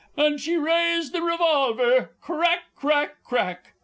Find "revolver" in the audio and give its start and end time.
1.21-2.09